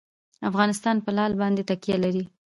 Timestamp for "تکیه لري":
1.69-2.23